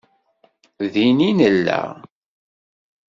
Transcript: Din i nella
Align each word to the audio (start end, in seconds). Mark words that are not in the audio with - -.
Din 0.93 1.19
i 1.27 1.29
nella 1.37 1.79